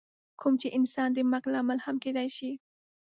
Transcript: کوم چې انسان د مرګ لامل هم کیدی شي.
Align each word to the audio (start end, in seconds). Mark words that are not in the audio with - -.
کوم 0.39 0.53
چې 0.61 0.67
انسان 0.77 1.09
د 1.13 1.17
مرګ 1.31 1.45
لامل 1.53 1.79
هم 1.85 1.95
کیدی 2.03 2.27
شي. 2.35 2.51